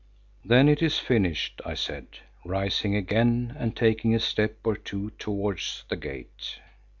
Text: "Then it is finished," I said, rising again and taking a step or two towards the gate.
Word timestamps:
"Then 0.43 0.67
it 0.67 0.81
is 0.81 0.97
finished," 0.97 1.61
I 1.63 1.75
said, 1.75 2.07
rising 2.43 2.95
again 2.95 3.55
and 3.59 3.77
taking 3.77 4.15
a 4.15 4.19
step 4.19 4.55
or 4.65 4.75
two 4.75 5.11
towards 5.19 5.83
the 5.89 5.95
gate. 5.95 6.57